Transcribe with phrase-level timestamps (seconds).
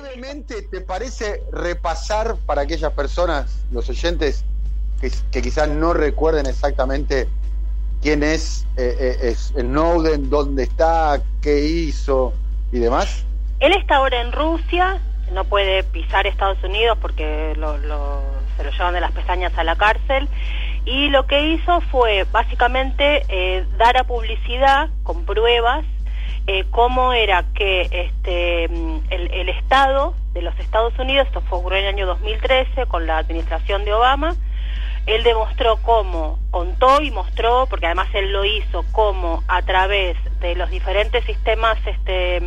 [0.00, 4.44] brevemente, ¿te parece repasar para aquellas personas, los oyentes,
[5.00, 7.28] que, quizás no recuerden exactamente
[8.02, 12.32] quién es, eh, eh, es Snowden, dónde está, qué hizo
[12.72, 13.24] y demás?
[13.60, 15.00] Él está ahora en Rusia,
[15.32, 17.60] no puede pisar Estados Unidos porque se
[18.64, 20.28] lo llevan de las pestañas a la cárcel.
[20.86, 25.84] Y lo que hizo fue básicamente eh, dar a publicidad con pruebas
[26.46, 31.84] eh, cómo era que este, el, Estado de los Estados Unidos, esto fue ocurrió en
[31.86, 34.36] el año 2013 con la administración de Obama,
[35.06, 40.54] él demostró cómo, contó y mostró, porque además él lo hizo, cómo a través de
[40.54, 42.42] los diferentes sistemas este,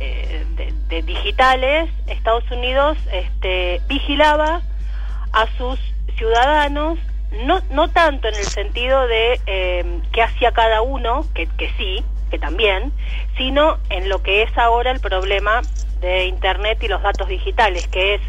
[0.00, 0.44] eh,
[0.88, 4.60] de, digitales, Estados Unidos este, vigilaba
[5.32, 5.78] a sus
[6.16, 6.98] ciudadanos,
[7.44, 12.38] no, no tanto en el sentido de eh, qué hacía cada uno, que sí, que
[12.38, 12.92] también,
[13.36, 15.62] sino en lo que es ahora el problema
[16.00, 18.20] de Internet y los datos digitales, que es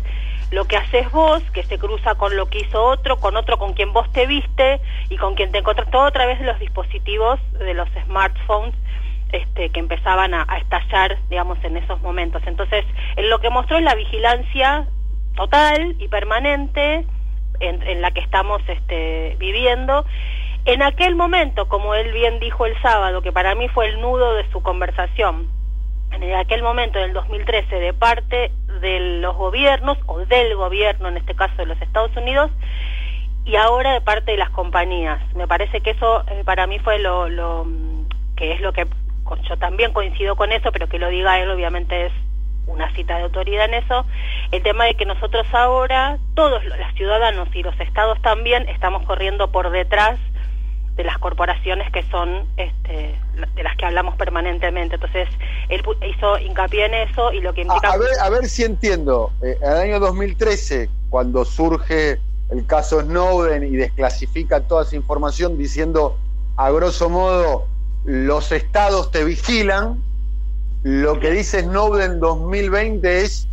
[0.52, 3.74] lo que haces vos, que se cruza con lo que hizo otro, con otro con
[3.74, 4.79] quien vos te viste
[5.10, 8.76] y con quien te encontraste, todo a través de los dispositivos, de los smartphones,
[9.32, 12.41] este, que empezaban a, estallar, digamos, en esos momentos.
[12.46, 14.87] Entonces, en lo que mostró es la vigilancia
[15.35, 17.05] total y permanente
[17.59, 20.05] en, la que estamos este, viviendo
[20.66, 24.34] en aquel momento, como él bien dijo el sábado, que para mí fue el nudo
[24.34, 25.48] de su conversación,
[26.12, 31.36] en aquel momento del 2013, de parte de los gobiernos, o del gobierno, en este
[31.36, 32.49] caso de los Estados Unidos,
[33.46, 35.20] y ahora de parte de las compañías.
[35.36, 37.68] Me parece que eso eh, para mí fue lo,
[38.36, 38.88] que es lo que
[39.48, 42.13] yo también coincido con eso, pero que lo diga él obviamente es
[42.66, 44.08] una cita de autoridad en eso,
[44.52, 49.52] el tema de que nosotros ahora, todos los ciudadanos y los estados también, estamos corriendo
[49.52, 50.18] por detrás
[50.96, 53.15] de las corporaciones que son este,
[53.55, 54.96] de las que hablamos permanentemente.
[54.96, 55.27] Entonces,
[55.70, 57.91] él hizo hincapié en eso y lo que implica...
[57.91, 59.32] A, ver, a ver si entiendo.
[59.41, 65.57] Eh, en el año 2013, cuando surge el caso Snowden y desclasifica toda esa información
[65.57, 66.18] diciendo,
[66.56, 67.68] a grosso modo,
[68.06, 70.02] los estados te vigilan,
[70.84, 73.47] lo que dice Snowden 2020 es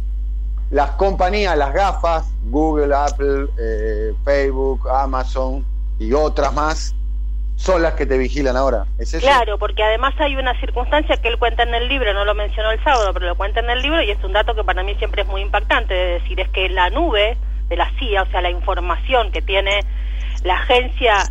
[0.71, 5.65] las compañías, las gafas, Google, Apple, eh, Facebook, Amazon
[5.99, 6.95] y otras más,
[7.57, 8.87] son las que te vigilan ahora.
[8.99, 12.35] ¿Es Claro, porque además hay una circunstancia que él cuenta en el libro, no lo
[12.35, 14.83] mencionó el sábado, pero lo cuenta en el libro y es un dato que para
[14.83, 17.37] mí siempre es muy impactante, de decir, es que la nube
[17.69, 19.81] de la CIA, o sea, la información que tiene
[20.43, 21.29] la agencia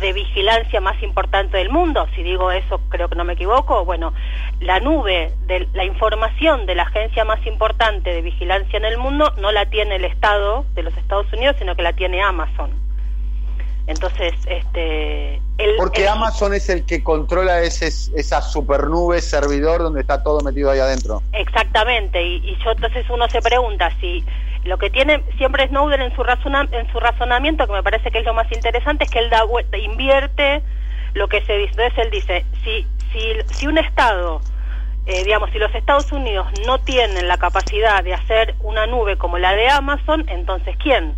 [0.00, 4.12] de vigilancia más importante del mundo, si digo eso creo que no me equivoco, bueno,
[4.60, 9.32] la nube de la información de la agencia más importante de vigilancia en el mundo
[9.38, 12.87] no la tiene el Estado de los Estados Unidos, sino que la tiene Amazon.
[13.88, 15.40] Entonces, este...
[15.78, 20.78] Porque Amazon es el que controla ese, esa supernube servidor donde está todo metido ahí
[20.78, 21.22] adentro.
[21.32, 24.22] Exactamente, y, yo entonces uno se pregunta si
[24.64, 28.26] lo que tiene siempre Snowden en su, en su razonamiento, que me parece que es
[28.26, 29.44] lo más interesante, es que él da
[29.78, 30.62] invierte
[31.14, 31.70] lo que se dice.
[31.70, 34.42] Entonces él dice, si, si, si un Estado,
[35.06, 39.38] eh, digamos, si los Estados Unidos no tienen la capacidad de hacer una nube como
[39.38, 41.14] la de Amazon, entonces ¿quién?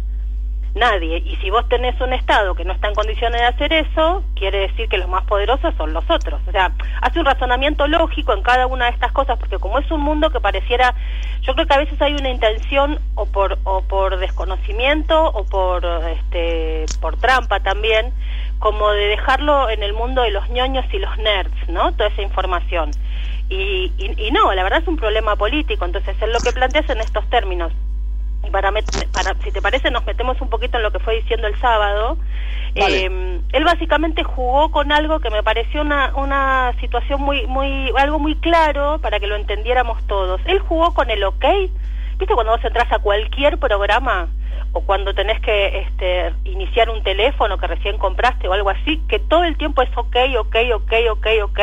[0.75, 1.19] Nadie.
[1.19, 4.61] Y si vos tenés un Estado que no está en condiciones de hacer eso, quiere
[4.61, 6.41] decir que los más poderosos son los otros.
[6.47, 9.91] O sea, hace un razonamiento lógico en cada una de estas cosas, porque como es
[9.91, 10.95] un mundo que pareciera,
[11.43, 15.85] yo creo que a veces hay una intención o por, o por desconocimiento o por,
[15.85, 18.13] este, por trampa también,
[18.59, 21.93] como de dejarlo en el mundo de los ñoños y los nerds, ¿no?
[21.93, 22.91] Toda esa información.
[23.49, 26.89] Y, y, y no, la verdad es un problema político, entonces es lo que planteas
[26.91, 27.73] en estos términos
[28.51, 31.59] para, para, si te parece, nos metemos un poquito en lo que fue diciendo el
[31.61, 32.17] sábado.
[32.75, 38.19] Eh, él básicamente jugó con algo que me pareció una, una situación muy, muy, algo
[38.19, 40.41] muy claro para que lo entendiéramos todos.
[40.47, 41.45] Él jugó con el ok.
[42.19, 44.29] ¿Viste cuando vos entras a cualquier programa
[44.73, 49.19] o cuando tenés que este, iniciar un teléfono que recién compraste o algo así, que
[49.19, 51.61] todo el tiempo es ok, ok, ok, ok, ok?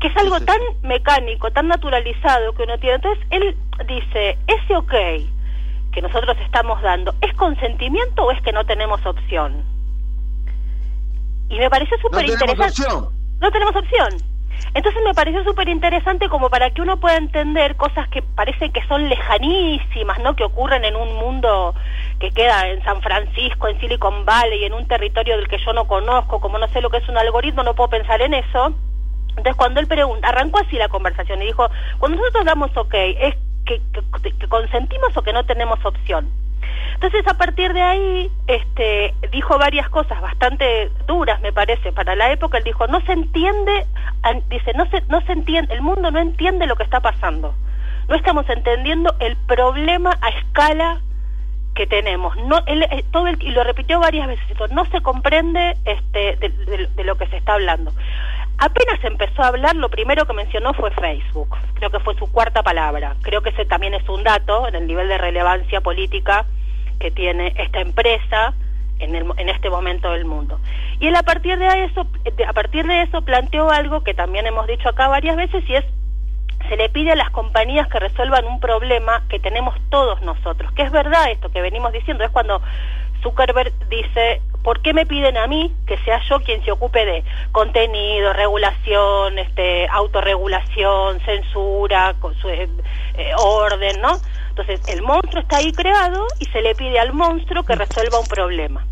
[0.00, 2.96] que es algo tan mecánico, tan naturalizado que uno tiene.
[2.96, 3.56] Entonces él
[3.86, 4.94] dice, ese ok
[5.92, 9.64] que nosotros estamos dando, ¿es consentimiento o es que no tenemos opción?
[11.48, 12.82] Y me pareció súper interesante.
[13.40, 14.32] No tenemos opción.
[14.74, 18.82] Entonces me pareció súper interesante como para que uno pueda entender cosas que parecen que
[18.86, 20.34] son lejanísimas, ¿no?
[20.34, 21.74] Que ocurren en un mundo
[22.18, 25.86] que queda en San Francisco, en Silicon Valley, en un territorio del que yo no
[25.86, 28.74] conozco, como no sé lo que es un algoritmo, no puedo pensar en eso.
[29.30, 31.68] Entonces cuando él pregunta, arrancó así la conversación y dijo,
[31.98, 33.80] cuando nosotros damos ok, es que,
[34.48, 36.28] consentimos o que no tenemos opción.
[36.94, 42.30] Entonces, a partir de ahí, este, dijo varias cosas bastante duras, me parece, para la
[42.32, 42.58] época.
[42.58, 43.86] Él dijo, no se entiende,
[44.48, 47.54] dice, no se, no se entiende, el mundo no entiende lo que está pasando.
[48.08, 51.00] no estamos entendiendo el problema a escala
[51.74, 52.36] que tenemos.
[52.36, 57.16] No, eh, todo el, y lo repitió varias veces, no se comprende este, de, lo
[57.16, 57.92] que se está hablando.
[58.64, 61.56] Apenas empezó a hablar, lo primero que mencionó fue Facebook.
[61.74, 63.16] Creo que fue su cuarta palabra.
[63.22, 66.46] Creo que ese también es un dato en el nivel de relevancia política
[67.00, 68.54] que tiene esta empresa
[69.00, 70.60] en, el, en este momento del mundo.
[71.00, 72.06] Y él a partir de eso,
[72.46, 75.84] a partir de eso planteó algo que también hemos dicho acá varias veces y es
[76.68, 80.82] se le pide a las compañías que resuelvan un problema que tenemos todos nosotros, que
[80.82, 82.62] es verdad esto que venimos diciendo, es cuando
[83.22, 87.24] Zuckerberg dice, ¿por qué me piden a mí que sea yo quien se ocupe de
[87.52, 92.14] contenido, regulación, este, autorregulación, censura,
[92.48, 92.68] eh,
[93.16, 94.18] eh, orden, ¿no?
[94.48, 98.26] Entonces, el monstruo está ahí creado y se le pide al monstruo que resuelva un
[98.26, 98.84] problema.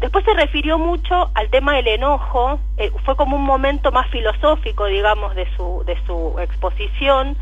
[0.00, 4.86] Después se refirió mucho al tema del enojo, eh, fue como un momento más filosófico,
[4.86, 7.36] digamos, de su, de su exposición.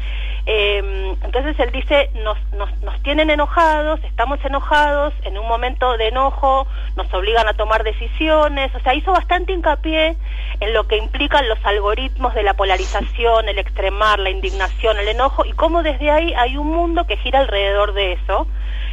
[0.47, 6.09] Eh, entonces él dice, nos, nos, nos tienen enojados, estamos enojados, en un momento de
[6.09, 6.67] enojo
[6.97, 10.17] nos obligan a tomar decisiones, o sea, hizo bastante hincapié
[10.61, 15.45] en lo que implican los algoritmos de la polarización, el extremar, la indignación, el enojo,
[15.45, 18.47] y cómo desde ahí hay un mundo que gira alrededor de eso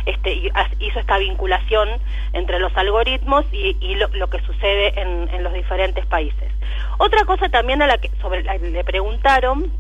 [0.06, 1.90] este, hizo esta vinculación
[2.34, 6.52] entre los algoritmos y, lo, que sucede en, los diferentes países.
[6.98, 8.10] Otra cosa también a la que
[8.62, 9.72] le preguntaron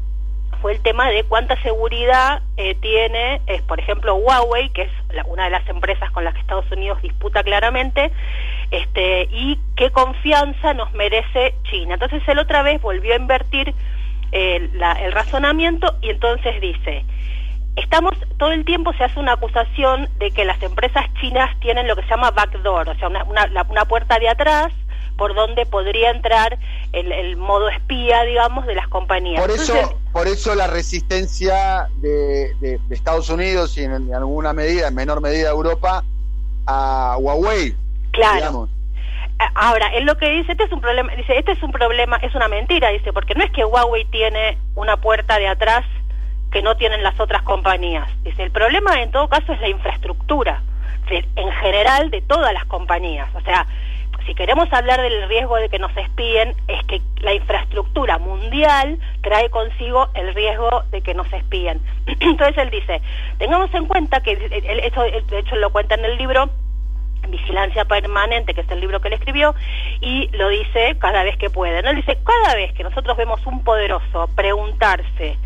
[0.62, 4.92] fue el tema de cuánta seguridad eh, tiene, por ejemplo, Huawei, que es
[5.26, 8.12] una de las empresas con las que Estados Unidos disputa claramente,
[8.72, 11.94] este, y qué confianza nos merece China.
[11.94, 13.74] Entonces él otra vez volvió a invertir
[14.32, 14.70] eh,
[15.02, 17.06] el razonamiento y entonces dice,
[17.80, 21.96] estamos todo el tiempo se hace una acusación de que las empresas chinas tienen lo
[21.96, 24.72] que se llama backdoor, o sea, una, una, puerta de atrás
[25.18, 26.58] por donde podría entrar
[26.94, 29.42] el, modo espía, digamos, de las compañías.
[29.42, 29.74] Por eso,
[30.14, 36.06] por eso la resistencia de, Estados Unidos y en, alguna medida, en menor medida Europa,
[36.66, 37.76] a Huawei.
[38.12, 38.70] Claro.
[39.56, 42.34] Ahora, él lo que dice, este es un problema, dice, este es un problema, es
[42.36, 45.86] una mentira, dice, porque no es que Huawei tiene una puerta de atrás
[46.52, 48.08] que no tienen las otras compañías.
[48.24, 50.62] Dice, el problema en todo caso es la infraestructura,
[51.10, 53.30] en general de todas las compañías.
[53.36, 53.66] O sea,
[54.26, 59.50] si queremos hablar del riesgo de que nos espíen, es que la infraestructura mundial trae
[59.50, 61.82] consigo el riesgo de que nos espíen.
[62.20, 63.02] Entonces él dice,
[63.38, 64.34] tengamos en cuenta que,
[64.84, 66.50] eso de hecho lo cuenta en el libro,
[67.28, 69.56] Vigilancia Permanente, que es el libro que él escribió,
[70.00, 71.82] y lo dice cada vez que puede.
[71.82, 71.90] ¿no?
[71.90, 75.38] Él dice, cada vez que nosotros vemos un poderoso preguntarse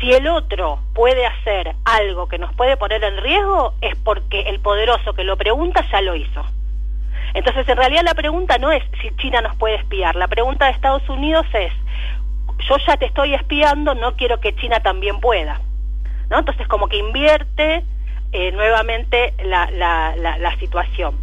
[0.00, 4.60] si el otro puede hacer algo que nos puede poner en riesgo, es porque el
[4.60, 6.44] poderoso que lo pregunta ya lo hizo.
[7.34, 10.72] Entonces, en realidad la pregunta no es si China nos puede espiar, la pregunta de
[10.72, 11.72] Estados Unidos es,
[12.68, 15.60] yo ya te estoy espiando, no quiero que China también pueda.
[16.30, 16.38] ¿No?
[16.40, 17.84] Entonces, como que invierte
[18.32, 21.16] eh, nuevamente la, situación.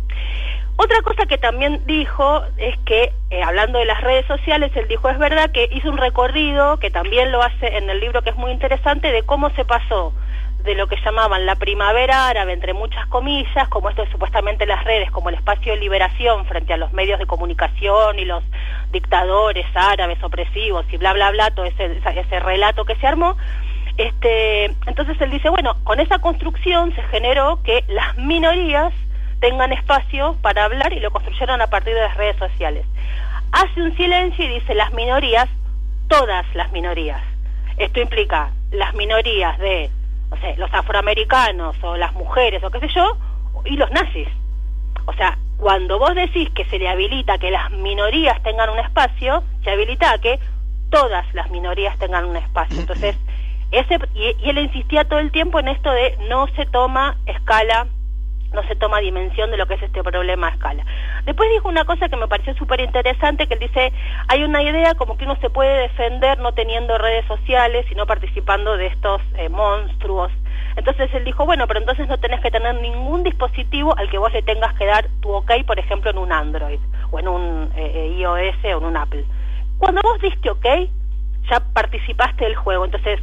[0.76, 5.08] Otra cosa que también dijo es que, eh, hablando de las redes sociales, él dijo,
[5.10, 8.36] es verdad que hizo un recorrido, que también lo hace en el libro que es
[8.36, 10.14] muy interesante, de cómo se pasó
[10.64, 14.84] de lo que llamaban la primavera árabe, entre muchas comillas, como esto es supuestamente las
[14.84, 18.44] redes, como el espacio de liberación frente a los medios de comunicación y los
[18.92, 23.36] dictadores árabes opresivos y bla, bla, bla, todo ese, ese relato que se armó,
[23.98, 28.94] este, entonces él dice, bueno, con esa construcción se generó que las minorías
[29.44, 32.86] tengan espacio para hablar y lo construyeron a partir de las redes sociales.
[33.52, 35.50] Hace un silencio y dice las minorías,
[36.08, 37.22] todas las minorías.
[37.76, 39.90] Esto implica las minorías de,
[40.30, 43.18] no sé, los afroamericanos o las mujeres o qué sé yo,
[43.66, 44.30] y los nazis.
[45.08, 49.44] O sea, cuando vos decís que se le habilita que las minorías tengan un espacio,
[49.66, 50.40] se habilita a que
[50.90, 52.80] todas las minorías tengan un espacio.
[52.80, 53.18] Entonces,
[53.72, 57.88] ese, y, y él insistía todo el tiempo en esto de no se toma escala
[58.54, 60.86] no se toma dimensión de lo que es este problema a escala.
[61.26, 63.92] Después dijo una cosa que me pareció súper interesante, que él dice,
[64.28, 68.06] hay una idea como que uno se puede defender no teniendo redes sociales y no
[68.06, 70.32] participando de estos eh, monstruos.
[70.76, 74.32] Entonces él dijo, bueno, pero entonces no tenés que tener ningún dispositivo al que vos
[74.34, 76.80] le tengas que dar tu ok, por ejemplo, en un Android,
[77.12, 79.26] o en un eh, eh, iOS, o en un Apple.
[79.78, 80.66] Cuando vos diste ok,
[81.50, 82.86] ya participaste del juego.
[82.86, 83.20] Entonces,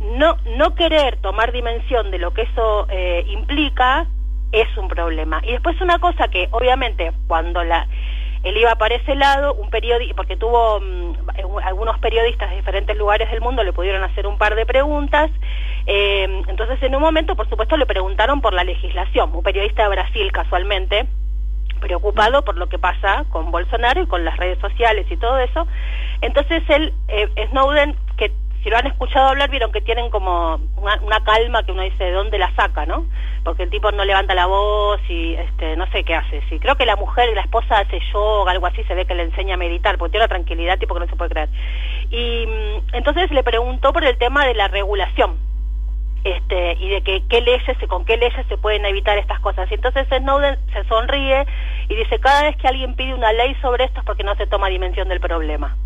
[0.00, 2.88] no, no querer tomar dimensión de lo que eso
[3.26, 4.06] implica
[4.52, 5.40] es un problema.
[5.42, 7.86] Y después una cosa que obviamente cuando la
[8.42, 11.14] él iba para ese lado, un periodista, porque tuvo mm,
[11.62, 15.30] algunos periodistas de diferentes lugares del mundo le pudieron hacer un par de preguntas,
[15.86, 19.90] eh, entonces en un momento por supuesto le preguntaron por la legislación, un periodista de
[19.90, 21.06] Brasil casualmente,
[21.80, 25.66] preocupado por lo que pasa con Bolsonaro y con las redes sociales y todo eso,
[26.20, 31.24] entonces él, eh, Snowden, que si lo han escuchado hablar, vieron que tienen como una,
[31.24, 33.06] calma que uno dice de dónde la saca, ¿no?
[33.44, 36.42] Porque el tipo no levanta la voz y este no sé qué hace.
[36.48, 39.24] Sí, creo que la mujer, la esposa hace yoga, algo así, se ve que le
[39.24, 41.48] enseña a meditar, porque tiene una tranquilidad tipo que no se puede creer.
[42.10, 45.38] Y mm, entonces le preguntó por el tema de la regulación.
[46.24, 49.68] Este, y de que qué leyes, con qué leyes se pueden evitar estas cosas.
[49.72, 51.44] Y entonces Snowden se sonríe
[51.88, 54.46] y dice, cada vez que alguien pide una ley sobre esto es porque no se
[54.46, 55.76] toma dimensión del problema.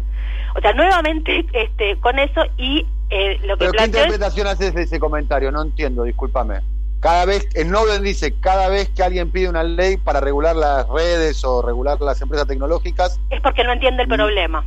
[0.57, 4.83] O sea, nuevamente este, con eso y eh, lo que ¿Pero qué interpretación haces de
[4.83, 5.53] ese comentario?
[5.53, 6.61] No entiendo, discúlpame.
[7.01, 11.45] Cada vez, Snowden dice, cada vez que alguien pide una ley para regular las redes
[11.45, 13.21] o regular las empresas tecnológicas...
[13.31, 14.65] Es porque no entiende el problema.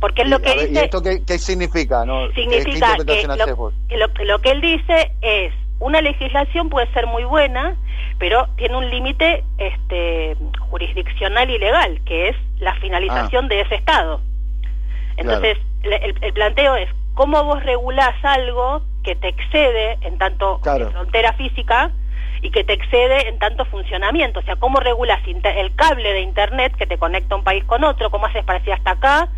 [0.00, 0.72] Porque es lo que dice...
[0.72, 2.04] ¿Y esto qué, significa?
[2.06, 2.32] No?
[2.32, 7.76] Significa que lo, lo que él dice es, una legislación puede ser muy buena,
[8.18, 10.36] pero tiene un límite este,
[10.70, 13.48] jurisdiccional y legal, que es la finalización ah.
[13.48, 14.20] de ese Estado.
[15.16, 21.90] Entonces, el, planteo es, ¿cómo vos regulás algo que te excede en tanto frontera física
[22.42, 24.40] y que te excede en tanto funcionamiento?
[24.40, 28.10] O sea, ¿cómo regulás el cable de Internet que te conecta un país con otro?
[28.10, 29.28] ¿Cómo haces para decir hasta acá?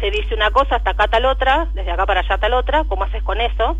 [0.00, 3.04] Se dice una cosa, hasta acá tal otra, desde acá para allá tal otra, ¿cómo
[3.04, 3.76] haces con eso?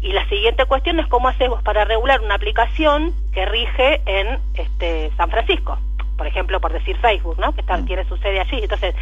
[0.00, 4.38] Y la siguiente cuestión es cómo haces vos para regular una aplicación que rige en
[4.54, 5.78] este, San Francisco
[6.18, 7.54] por ejemplo, por decir Facebook, ¿no?
[7.54, 7.86] Que está, mm.
[7.86, 8.58] tiene su sede allí.
[8.60, 8.94] Entonces,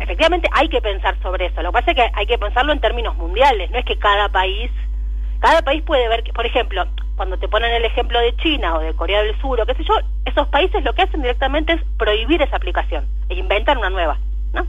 [0.00, 1.62] efectivamente hay que pensar sobre eso.
[1.62, 4.28] Lo que pasa es que hay que pensarlo en términos mundiales, no es que cada
[4.28, 4.70] país,
[5.40, 8.80] cada país puede ver, que, por ejemplo, cuando te ponen el ejemplo de China o
[8.80, 9.94] de Corea del Sur o qué sé yo,
[10.24, 14.18] esos países lo que hacen directamente es prohibir esa aplicación e inventan una nueva,
[14.52, 14.66] ¿no?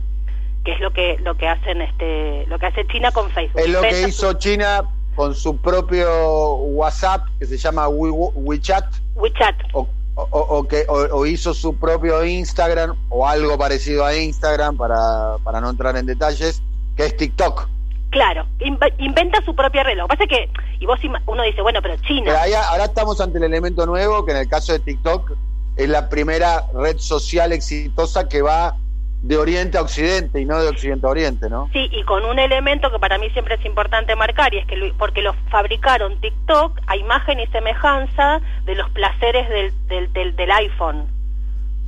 [0.63, 3.59] Que es lo que lo que hacen este lo que hace China con Facebook.
[3.59, 4.83] Es lo que hizo China
[5.15, 8.85] con su propio WhatsApp que se llama WeChat.
[9.15, 9.87] WeChat o,
[10.67, 15.95] que, o, hizo su propio Instagram o algo parecido a Instagram para, para no entrar
[15.97, 16.61] en detalles,
[16.95, 17.67] que es TikTok.
[18.09, 18.47] Claro,
[18.99, 19.97] inventa su propia red.
[19.97, 22.33] Lo que pasa es que, y vos uno dice, bueno, pero China.
[22.69, 25.33] ahora estamos ante el elemento nuevo, que en el caso de TikTok
[25.75, 28.75] es la primera red social exitosa que va
[29.21, 31.69] de Oriente a Occidente y no de Occidente a Oriente, ¿no?
[31.73, 34.93] Sí, y con un elemento que para mí siempre es importante marcar, y es que
[34.97, 41.07] porque lo fabricaron TikTok a imagen y semejanza de los placeres del, del, del, iPhone.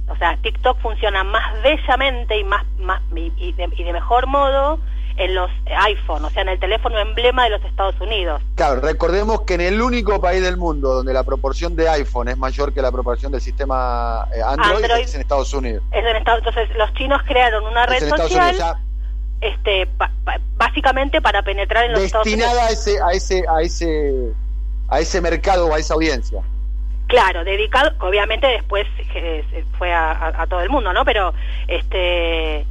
[0.08, 4.80] O sea, TikTok funciona más bellamente y, más, más y de mejor modo
[5.20, 8.42] en los iPhone, o sea, en el teléfono emblema de los Estados Unidos.
[8.56, 12.38] Claro, recordemos que en el único país del mundo donde la proporción de iPhone es
[12.38, 15.84] mayor que la proporción del sistema eh, Android, es en Estados Unidos.
[15.92, 18.78] Es en Estados, entonces los chinos crearon una red social
[19.42, 19.88] este
[20.58, 22.52] básicamente para penetrar en los Estados Unidos.
[22.52, 24.34] Destinada a ese a ese a ese
[24.88, 26.42] a ese mercado o a esa audiencia.
[27.08, 28.86] Claro, dedicado, obviamente después
[29.16, 31.04] eh, fue a, a todo el mundo, ¿no?
[31.04, 31.34] Pero
[31.68, 32.66] este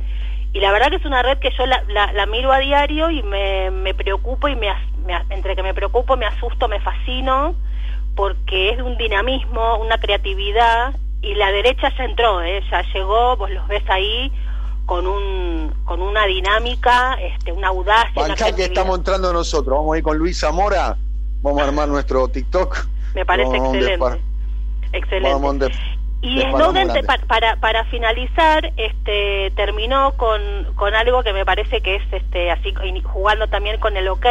[0.58, 3.22] y la verdad que es una red que yo la, la, miro a diario y
[3.22, 4.66] me, me preocupo y me,
[5.30, 7.54] entre que me preocupo, me asusto, me fascino,
[8.16, 12.60] porque es de un dinamismo, una creatividad, y la derecha ya entró, ¿eh?
[12.72, 14.32] ya llegó, vos los ves ahí
[14.84, 18.20] con un con una dinámica, este, una audacia.
[18.20, 20.96] Una que estamos entrando nosotros, vamos a ir con Luis Zamora,
[21.40, 22.84] vamos a armar nuestro TikTok.
[23.14, 24.20] Me parece excelente.
[24.92, 25.70] Excelente.
[26.20, 26.88] Y Snowden,
[27.28, 30.40] para, para finalizar, este, terminó con,
[30.74, 34.26] con algo que me parece que es este, así, jugando también con el OK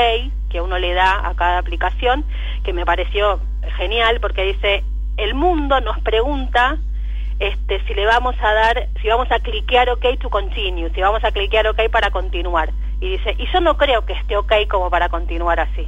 [0.50, 2.26] que uno le da a cada aplicación,
[2.64, 3.40] que me pareció
[3.78, 4.84] genial porque dice,
[5.18, 6.78] el mundo nos pregunta
[7.40, 11.24] este, si le vamos a dar, si vamos a cliquear OK to continue, si vamos
[11.24, 12.72] a cliquear OK para continuar.
[13.00, 15.86] Y dice, y yo no creo que esté OK como para continuar así.